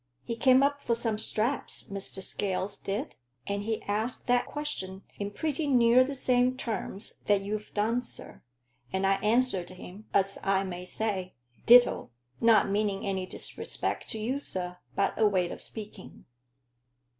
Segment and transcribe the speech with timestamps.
[0.23, 2.23] He came up for some straps, Mr.
[2.23, 3.13] Scales did,
[3.45, 8.41] and he asked that question in pretty near the same terms that you've done, sir,
[8.91, 11.35] and I answered him, as I may say,
[11.67, 12.09] ditto.
[12.39, 16.25] Not meaning any disrespect to you, sir, but a way of speaking."